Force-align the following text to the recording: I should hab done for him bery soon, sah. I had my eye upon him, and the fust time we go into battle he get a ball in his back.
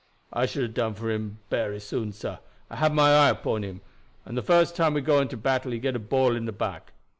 I 0.33 0.47
should 0.47 0.63
hab 0.63 0.73
done 0.73 0.93
for 0.95 1.11
him 1.11 1.37
bery 1.51 1.79
soon, 1.79 2.11
sah. 2.11 2.39
I 2.71 2.77
had 2.77 2.91
my 2.91 3.13
eye 3.13 3.29
upon 3.29 3.61
him, 3.61 3.81
and 4.25 4.35
the 4.35 4.41
fust 4.41 4.75
time 4.75 4.95
we 4.95 5.01
go 5.01 5.19
into 5.21 5.37
battle 5.37 5.71
he 5.73 5.77
get 5.77 5.95
a 5.95 5.99
ball 5.99 6.35
in 6.35 6.47
his 6.47 6.55
back. 6.55 6.93